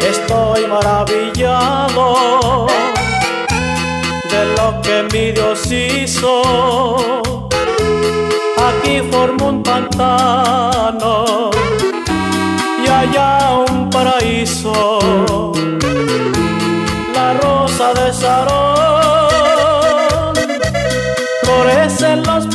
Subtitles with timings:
[0.00, 2.06] Estoy maravillado
[4.30, 6.42] de lo que mi Dios hizo.
[8.58, 11.50] Aquí formo un pantano
[12.84, 15.00] y allá un paraíso.
[17.14, 18.71] La rosa de Sarón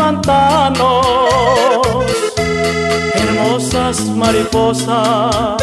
[0.08, 1.06] pantanos,
[3.14, 5.58] hermosas mariposas,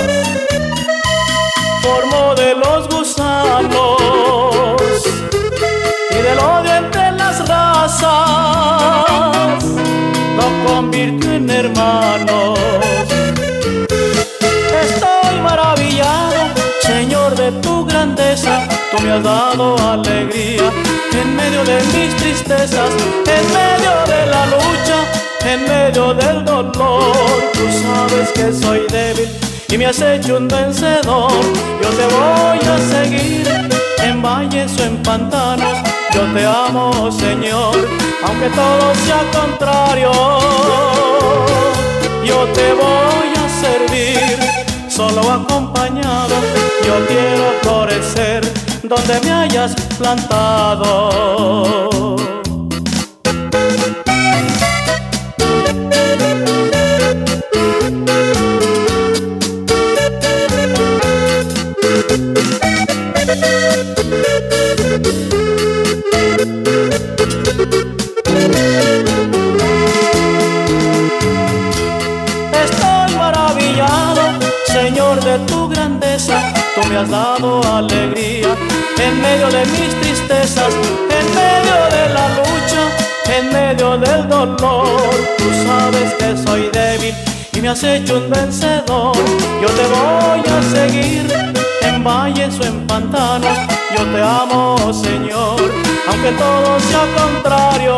[1.83, 3.97] formó de los gusanos
[6.11, 8.05] y del odio entre las razas,
[10.39, 12.59] lo convirtió en hermanos.
[14.85, 16.41] Estoy maravillado,
[16.83, 18.69] Señor, de tu grandeza.
[18.91, 20.71] Tú me has dado alegría
[21.13, 22.91] en de mis tristezas,
[23.27, 24.99] en medio de la lucha,
[25.47, 27.13] en medio del dolor.
[27.53, 29.29] Tú sabes que soy débil
[29.69, 31.33] y me has hecho un vencedor.
[31.83, 33.49] Yo te voy a seguir
[34.03, 35.79] en valles o en pantanos.
[36.13, 37.77] Yo te amo, Señor,
[38.25, 40.13] aunque todo sea contrario.
[42.25, 44.39] Yo te voy a servir,
[44.89, 46.35] solo acompañado.
[46.87, 48.44] Yo quiero florecer
[48.89, 51.45] donde me hayas plantado.
[75.39, 76.53] Tu grandeza.
[76.75, 78.49] Tú me has dado alegría
[78.99, 80.73] en medio de mis tristezas,
[81.19, 82.83] en medio de la lucha,
[83.37, 85.11] en medio del dolor.
[85.39, 87.15] Tú sabes que soy débil
[87.53, 89.17] y me has hecho un vencedor.
[89.63, 91.27] Yo te voy a seguir
[91.83, 93.59] en valles o en pantanos.
[93.97, 95.61] Yo te amo, Señor,
[96.09, 97.97] aunque todo sea contrario.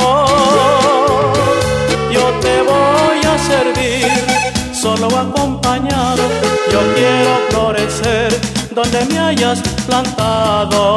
[2.10, 4.06] Yo te voy a servir,
[4.72, 8.40] solo acompañado yo quiero florecer
[8.70, 10.96] donde me hayas plantado.